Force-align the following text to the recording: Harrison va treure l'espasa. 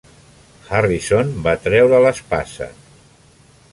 Harrison 0.77 1.29
va 1.47 1.53
treure 1.67 1.99
l'espasa. 2.07 2.71